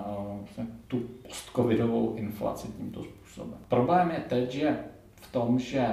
[0.59, 3.59] eh, tu postcovidovou inflaci tímto způsobem.
[3.69, 4.79] Problém je teď, že
[5.21, 5.89] v tom, že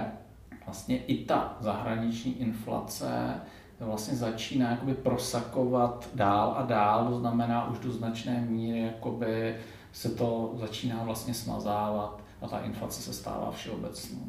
[0.69, 3.34] vlastně i ta zahraniční inflace
[3.79, 9.55] vlastně začíná jakoby prosakovat dál a dál, to znamená už do značné míry jakoby
[9.91, 14.19] se to začíná vlastně smazávat a ta inflace se stává všeobecnou.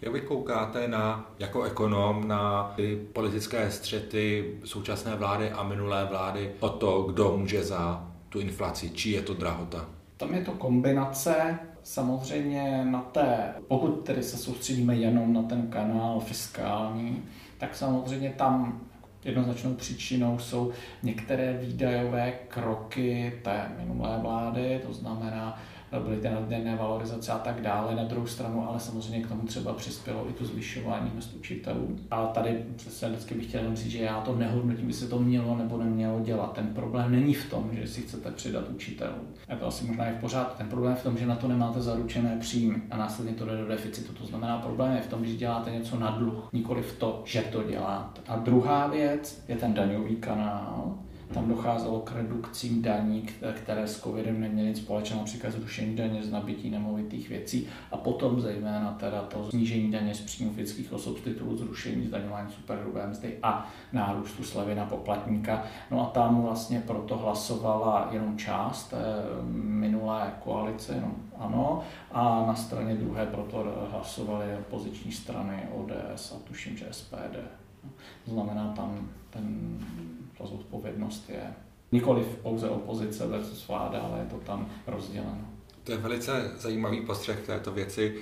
[0.00, 6.52] Jak vy koukáte na, jako ekonom na ty politické střety současné vlády a minulé vlády
[6.60, 9.88] o to, kdo může za tu inflaci, či je to drahota?
[10.16, 16.20] Tam je to kombinace samozřejmě na té, pokud tedy se soustředíme jenom na ten kanál
[16.20, 17.22] fiskální,
[17.58, 18.80] tak samozřejmě tam
[19.24, 20.72] jednoznačnou příčinou jsou
[21.02, 25.62] některé výdajové kroky té minulé vlády, to znamená
[26.00, 27.94] byly ty nadměrné valorizace a tak dále.
[27.94, 31.98] Na druhou stranu, ale samozřejmě k tomu třeba přispělo i to zvyšování mest učitelů.
[32.10, 35.78] A tady přesně vždycky bych chtěl říct, že já to nehodnotím, jestli to mělo nebo
[35.78, 36.52] nemělo dělat.
[36.52, 39.16] Ten problém není v tom, že si chcete přidat učitelů.
[39.48, 40.58] A to asi možná je v pořádku.
[40.58, 43.56] Ten problém je v tom, že na to nemáte zaručené příjmy a následně to jde
[43.56, 44.12] do deficitu.
[44.12, 47.42] To znamená, problém je v tom, že děláte něco na dluh, nikoli v to, že
[47.42, 48.20] to děláte.
[48.28, 50.94] A druhá věc je ten daňový kanál,
[51.34, 56.30] tam docházelo k redukcím daní, které s covidem neměly nic společného, například zrušení daně z
[56.30, 61.20] nabití nemovitých věcí a potom zejména teda to snížení daně z příjmu fyzických osob z
[61.20, 65.64] titulu zrušení zdaňování superhrubé mzdy a nárůstu slevy na poplatníka.
[65.90, 68.94] No a tam vlastně proto hlasovala jenom část
[69.52, 76.76] minulé koalice, jenom ano, a na straně druhé proto hlasovaly opoziční strany ODS a tuším,
[76.76, 77.36] že SPD.
[78.24, 79.78] To znamená, tam ten
[80.38, 81.54] ta zodpovědnost je
[81.92, 85.48] nikoli pouze opozice versus vláda, ale je to tam rozděleno.
[85.84, 88.14] To je velice zajímavý postřeh této věci.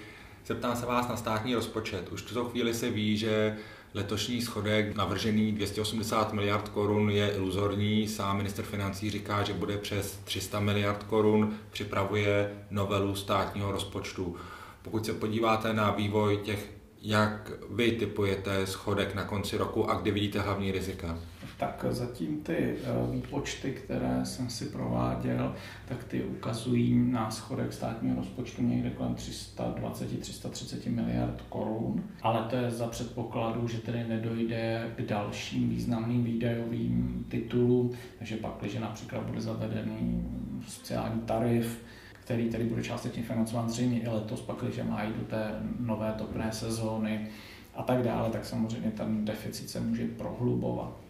[0.47, 2.09] Zeptám se vás na státní rozpočet.
[2.13, 3.57] Už v tuto chvíli se ví, že
[3.95, 8.09] letošní schodek navržený 280 miliard korun je iluzorní.
[8.09, 14.37] Sám minister financí říká, že bude přes 300 miliard korun, připravuje novelu státního rozpočtu.
[14.83, 16.71] Pokud se podíváte na vývoj těch,
[17.05, 21.19] jak vy typujete schodek na konci roku a kdy vidíte hlavní rizika?
[21.57, 22.77] tak zatím ty eh,
[23.11, 25.55] výpočty, které jsem si prováděl,
[25.89, 32.71] tak ty ukazují na schodek státního rozpočtu někde kolem 320-330 miliard korun, ale to je
[32.71, 39.41] za předpokladu, že tedy nedojde k dalším významným výdajovým titulům, takže pak, když například bude
[39.41, 40.25] zavedený
[40.69, 41.83] sociální tarif,
[42.25, 46.53] který tedy bude částečně financován zřejmě i letos, pak, když mají do té nové topné
[46.53, 47.29] sezóny
[47.75, 51.05] a tak dále, tak samozřejmě ten deficit se může prohlubovat.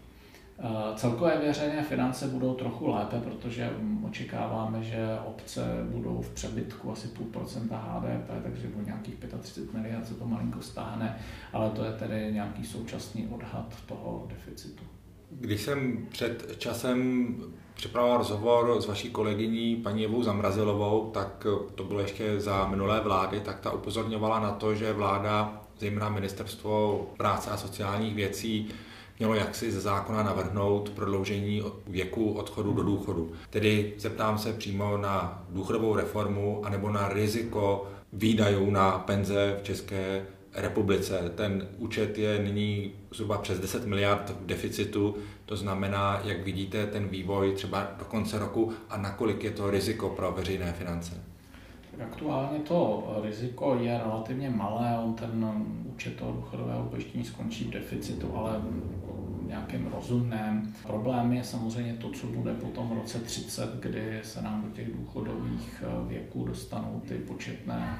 [0.58, 3.70] Eh, celkové veřejné finance budou trochu lépe, protože
[4.06, 10.06] očekáváme, že obce budou v přebytku asi půl procenta HDP, takže o nějakých 35 miliard
[10.06, 11.16] se to malinko stáhne,
[11.52, 14.84] ale to je tedy nějaký současný odhad toho deficitu.
[15.30, 17.34] Když jsem před časem
[17.74, 23.40] připravoval rozhovor s vaší kolegyní paní Evou Zamrazilovou, tak to bylo ještě za minulé vlády,
[23.40, 28.68] tak ta upozorňovala na to, že vláda, zejména ministerstvo práce a sociálních věcí,
[29.18, 33.32] mělo jaksi ze zákona navrhnout prodloužení věku odchodu do důchodu.
[33.50, 40.26] Tedy zeptám se přímo na důchodovou reformu anebo na riziko výdajů na penze v České
[40.54, 41.32] republice.
[41.34, 47.08] Ten účet je nyní zhruba přes 10 miliard v deficitu, to znamená, jak vidíte ten
[47.08, 51.20] vývoj třeba do konce roku a nakolik je to riziko pro veřejné finance.
[52.02, 58.36] Aktuálně to riziko je relativně malé, on ten účet toho důchodového pojištění skončí v deficitu,
[58.36, 60.74] ale v nějakém rozumném.
[60.86, 64.96] Problém je samozřejmě to, co bude po tom roce 30, kdy se nám do těch
[64.96, 67.98] důchodových věků dostanou ty početné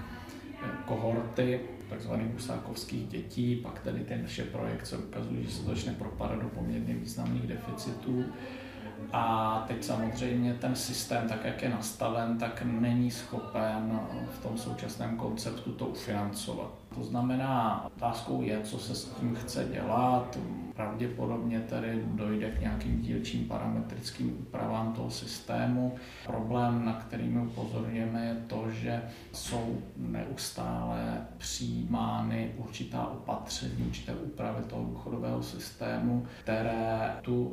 [0.85, 6.49] kohorty takzvaných husákovských dětí, pak tedy ty naše projekce ukazují, že se začne propadat do
[6.49, 8.25] poměrně významných deficitů.
[9.13, 15.17] A teď samozřejmě ten systém, tak jak je nastaven, tak není schopen v tom současném
[15.17, 16.84] konceptu to ufinancovat.
[16.95, 20.39] To znamená, otázkou je, co se s tím chce dělat.
[20.75, 25.95] Pravděpodobně tedy dojde k nějakým dílčím parametrickým úpravám toho systému.
[26.27, 29.03] Problém, na který my upozorňujeme, je to, že
[29.33, 37.45] jsou neustále přijímány určitá opatření, určité úpravy toho důchodového systému, které tu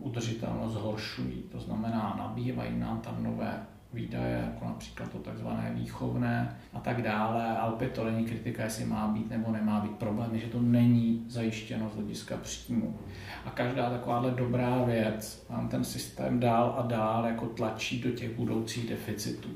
[0.00, 1.42] udržitelnost zhoršují.
[1.52, 7.58] To znamená, nabývají nám tam nové výdaje, jako například to takzvané výchovné a tak dále.
[7.58, 9.92] Ale opět to není kritika, jestli má být nebo nemá být.
[9.92, 12.98] Problém že to není zajištěno z hlediska příjmu.
[13.44, 18.36] A každá takováhle dobrá věc nám ten systém dál a dál jako tlačí do těch
[18.36, 19.48] budoucích deficitů.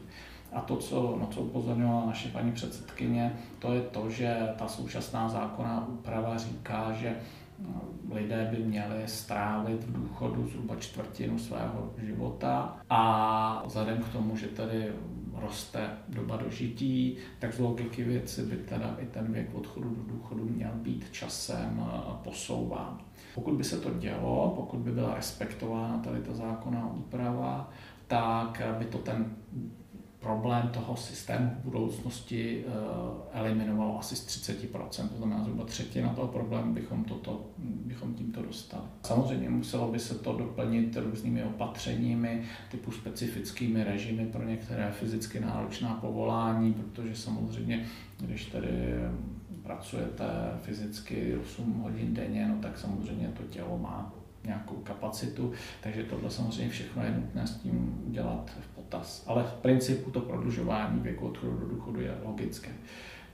[0.53, 5.29] A to, co, na co upozorňovala naše paní předsedkyně, to je to, že ta současná
[5.29, 7.16] zákonná úprava říká, že
[8.10, 14.46] lidé by měli strávit v důchodu zhruba čtvrtinu svého života a vzhledem k tomu, že
[14.46, 14.92] tedy
[15.34, 20.44] roste doba dožití, tak z logiky věci by teda i ten věk odchodu do důchodu
[20.44, 22.98] měl být časem eh, posouván.
[23.34, 27.70] Pokud by se to dělo, pokud by byla respektována tady ta zákonná úprava,
[28.06, 29.36] tak by to ten
[30.22, 36.28] problém toho systému v budoucnosti eh, eliminovalo asi z 30%, to znamená zhruba třetina toho
[36.28, 38.82] problému bychom, toto, bychom tímto dostali.
[39.02, 45.94] Samozřejmě muselo by se to doplnit různými opatřeními, typu specifickými režimy pro některé fyzicky náročná
[45.94, 47.87] povolání, protože samozřejmě,
[48.20, 48.94] když tedy
[49.62, 50.24] pracujete
[50.62, 54.12] fyzicky 8 hodin denně, no tak samozřejmě to tělo má
[54.44, 59.24] nějakou kapacitu, takže tohle samozřejmě všechno je nutné s tím udělat v potaz.
[59.26, 62.70] Ale v principu to prodlužování věku odchodu do důchodu je logické.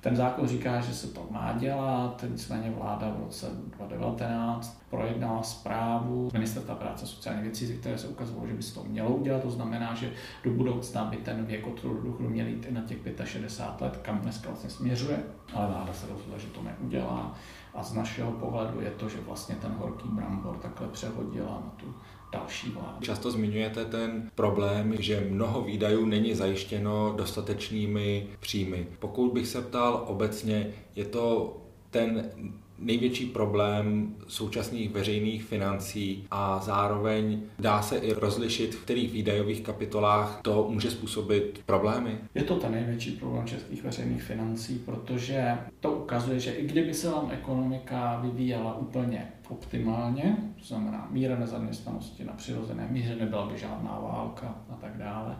[0.00, 6.30] Ten zákon říká, že se to má dělat, nicméně vláda v roce 2019 projednala zprávu
[6.32, 9.42] Ministerstva práce a sociální věcí, ze které se ukazovalo, že by se to mělo udělat.
[9.42, 10.10] To znamená, že
[10.44, 14.18] do budoucna by ten věk odchodu do měl jít i na těch 65 let, kam
[14.18, 15.18] dneska vlastně směřuje,
[15.54, 17.34] ale vláda se rozhodla, že to neudělá.
[17.74, 21.94] A z našeho pohledu je to, že vlastně ten horký brambor takhle přehodila na tu
[22.32, 23.00] další vládu.
[23.00, 28.86] Často zmiňujete ten problém, že mnoho výdajů není zajištěno dostatečnými příjmy.
[28.98, 31.56] Pokud bych se ptal obecně, je to
[31.90, 32.30] ten
[32.78, 40.40] největší problém současných veřejných financí a zároveň dá se i rozlišit, v kterých výdajových kapitolách
[40.42, 42.18] to může způsobit problémy?
[42.34, 47.10] Je to ten největší problém českých veřejných financí, protože to ukazuje, že i kdyby se
[47.10, 54.00] vám ekonomika vyvíjela úplně optimálně, to znamená míra nezaměstnanosti na přirozené míře, nebyla by žádná
[54.00, 55.36] válka a tak dále,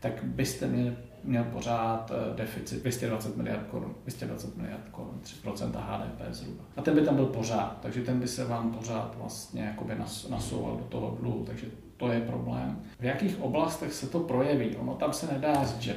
[0.00, 6.20] tak byste měli měl pořád eh, deficit 220 miliard korun, 220 miliard korun, 3% HDP
[6.30, 6.64] zhruba.
[6.76, 10.28] A ten by tam byl pořád, takže ten by se vám pořád vlastně jakoby nas,
[10.28, 12.80] nasouval do toho dluhu, takže to je problém.
[13.00, 14.76] V jakých oblastech se to projeví?
[14.76, 15.96] Ono tam se nedá říct, že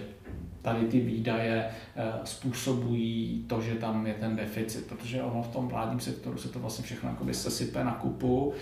[0.61, 5.67] tady ty výdaje eh, způsobují to, že tam je ten deficit, protože ono v tom
[5.67, 8.53] vládním sektoru se to vlastně všechno jakoby sesype na kupu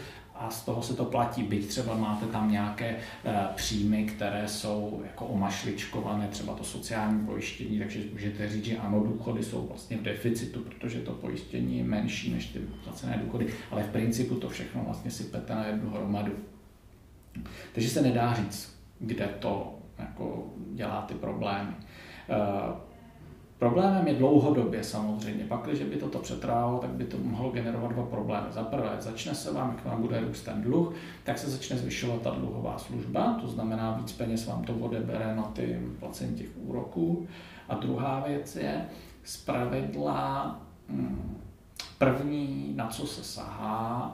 [0.43, 2.97] a z toho se to platí, byť třeba máte tam nějaké e,
[3.55, 9.43] příjmy, které jsou jako omašličkované, třeba to sociální pojištění, takže můžete říct, že ano, důchody
[9.43, 13.91] jsou vlastně v deficitu, protože to pojištění je menší než ty placené důchody, ale v
[13.91, 16.33] principu to všechno vlastně sypete na jednu hromadu.
[17.73, 21.73] Takže se nedá říct, kde to jako dělá ty problémy.
[23.63, 25.45] Problémem je dlouhodobě samozřejmě.
[25.45, 28.47] Pak, když by toto přetrvalo, tak by to mohlo generovat dva problémy.
[28.49, 30.93] Za prvé, začne se vám, jak vám bude růst ten dluh,
[31.23, 35.43] tak se začne zvyšovat ta dluhová služba, to znamená, víc peněz vám to odebere na
[35.43, 37.27] ty placení těch úroků.
[37.69, 38.85] A druhá věc je,
[39.23, 41.37] zpravidla hm,
[41.97, 44.13] první, na co se sahá,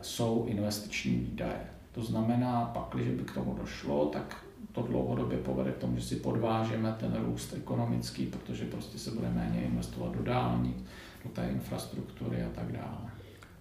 [0.00, 1.66] jsou investiční výdaje.
[1.92, 4.36] To znamená, pak, když by k tomu došlo, tak
[4.72, 9.30] to dlouhodobě povede k tomu, že si podvážeme ten růst ekonomický, protože prostě se bude
[9.30, 10.76] méně investovat do dálnic,
[11.24, 13.10] do té infrastruktury a tak dále.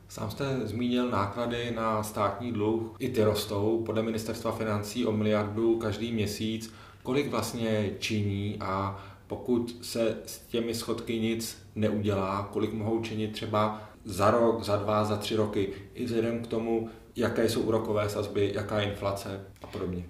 [0.08, 5.78] Sám jste zmínil náklady na státní dluh, i ty rostou podle ministerstva financí o miliardu
[5.78, 6.74] každý měsíc.
[7.04, 13.82] Kolik vlastně činí a pokud se s těmi schodky nic neudělá, kolik mohou činit třeba
[14.06, 18.52] za rok, za dva, za tři roky, i vzhledem k tomu, jaké jsou úrokové sazby,
[18.56, 20.04] jaká je inflace a podobně.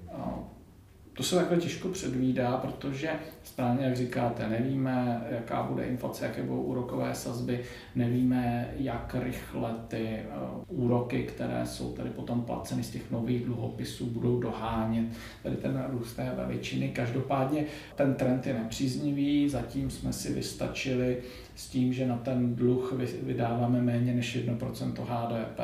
[1.20, 3.09] To se takhle těžko předvídá, protože
[3.43, 7.63] správně, jak říkáte, nevíme, jaká bude inflace, jaké budou úrokové sazby,
[7.95, 10.26] nevíme, jak rychle ty eh,
[10.67, 15.05] úroky, které jsou tady potom placeny z těch nových dluhopisů, budou dohánět
[15.43, 16.89] tady ten růst té veličiny.
[16.89, 17.65] Každopádně
[17.95, 21.17] ten trend je nepříznivý, zatím jsme si vystačili
[21.55, 22.93] s tím, že na ten dluh
[23.24, 25.59] vydáváme méně než 1% HDP,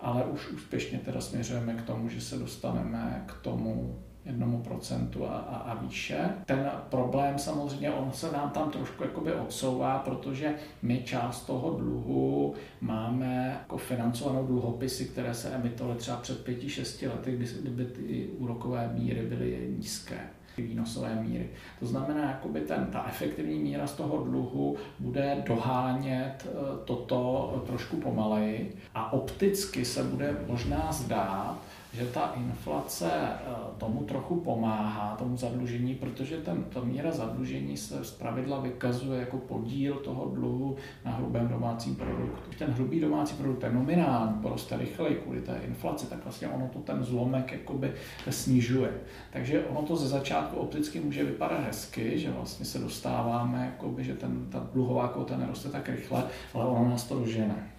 [0.00, 5.36] ale už úspěšně teda směřujeme k tomu, že se dostaneme k tomu jednomu procentu a,
[5.36, 6.18] a, a výše.
[6.46, 12.54] Ten problém samozřejmě, on se nám tam trošku jakoby odsouvá, protože my část toho dluhu
[12.80, 18.28] máme jako financovanou dluhopisy, které se emitovaly třeba před pěti, šesti lety, kdy, kdyby ty
[18.38, 20.20] úrokové míry byly nízké
[20.62, 21.48] výnosové míry.
[21.80, 27.96] To znamená, jakoby ten, ta efektivní míra z toho dluhu bude dohánět e, toto trošku
[27.96, 31.58] pomaleji a opticky se bude možná zdát,
[31.96, 33.40] že ta inflace eh,
[33.78, 39.38] tomu trochu pomáhá, tomu zadlužení, protože ten, ta míra zadlužení se z pravidla vykazuje jako
[39.38, 42.50] podíl toho dluhu na hrubém domácím produktu.
[42.58, 46.78] Ten hrubý domácí produkt je nominální, poroste rychleji kvůli té inflaci, tak vlastně ono to
[46.78, 47.92] ten zlomek jakoby
[48.30, 48.92] snižuje.
[49.32, 54.14] Takže ono to ze začátku opticky může vypadat hezky, že vlastně se dostáváme, jakoby, že
[54.14, 56.24] ten, ta dluhová kvota neroste tak rychle,
[56.54, 57.75] ale ono nás to dožene.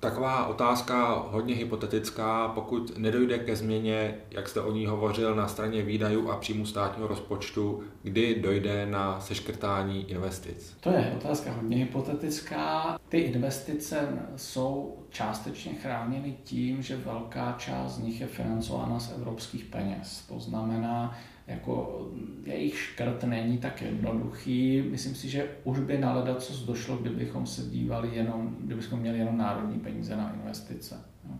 [0.00, 5.82] Taková otázka hodně hypotetická, pokud nedojde ke změně, jak jste o ní hovořil, na straně
[5.82, 10.76] výdajů a příjmu státního rozpočtu, kdy dojde na seškrtání investic?
[10.80, 12.98] To je otázka hodně hypotetická.
[13.08, 19.64] Ty investice jsou částečně chráněny tím, že velká část z nich je financována z evropských
[19.64, 20.24] peněz.
[20.28, 22.06] To znamená, jako
[22.44, 24.82] jejich škrt není tak jednoduchý.
[24.90, 29.36] Myslím si, že už by na co došlo, kdybychom se dívali jenom, kdybychom měli jenom
[29.36, 31.00] národní peníze na investice.
[31.28, 31.38] No.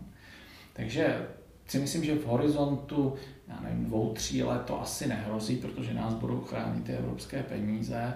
[0.73, 1.27] Takže
[1.67, 3.13] si myslím, že v horizontu
[3.47, 8.13] já nevím, dvou, tří let to asi nehrozí, protože nás budou chránit ty evropské peníze,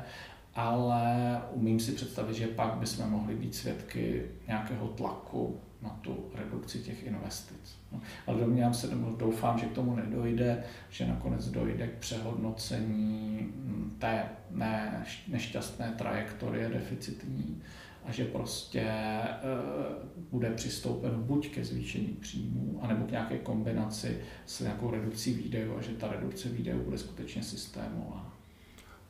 [0.55, 6.79] ale umím si představit, že pak bychom mohli být svědky nějakého tlaku na tu redukci
[6.79, 7.80] těch investic.
[8.27, 8.87] Ale domnívám se,
[9.17, 16.69] doufám, že k tomu nedojde, že nakonec dojde k přehodnocení hm, té ne, nešťastné trajektorie
[16.69, 17.61] deficitní
[18.05, 19.37] a že prostě e,
[20.31, 25.81] bude přistoupeno buď ke zvýšení příjmů, anebo k nějaké kombinaci s nějakou redukcí výdajů a
[25.81, 28.30] že ta redukce výdajů bude skutečně systémová.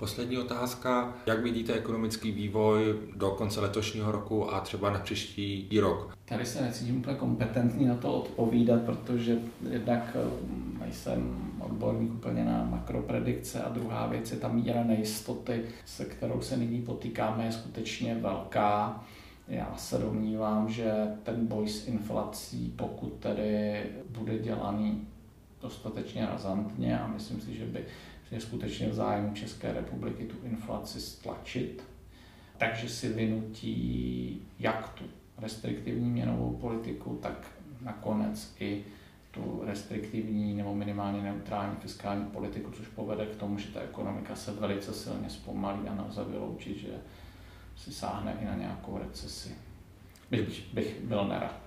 [0.02, 1.14] Poslední otázka.
[1.26, 6.18] Jak vidíte ekonomický vývoj do konce letošního roku a třeba na příští rok?
[6.26, 9.38] Tady se necítím úplně kompetentní na to odpovídat, protože
[9.70, 16.06] jednak eh, nejsem odborník úplně na makropredikce a druhá věc je ta míra nejistoty, se
[16.06, 19.04] kterou se nyní potýkáme, je skutečně velká.
[19.48, 20.94] Já se domnívám, že
[21.24, 25.08] ten boj s inflací, pokud tedy bude dělaný
[25.62, 27.86] dostatečně razantně a myslím si, že by
[28.32, 31.84] je skutečně v zájmu České republiky tu inflaci stlačit,
[32.58, 35.04] takže si vynutí jak tu
[35.38, 37.48] restriktivní měnovou politiku, tak
[37.82, 38.84] nakonec i
[39.32, 44.52] tu restriktivní nebo minimálně neutrální fiskální politiku, což povede k tomu, že ta ekonomika se
[44.52, 46.90] velice silně zpomalí a nelze vyloučit, že
[47.76, 49.56] si sáhne i na nějakou recesi.
[50.32, 51.62] Byť bych byl nerad.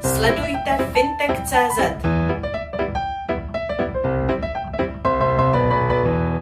[0.00, 2.17] Sledujte fintech.cz